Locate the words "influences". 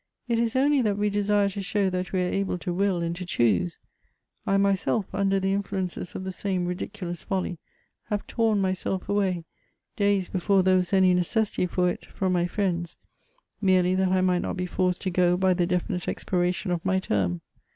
5.53-6.15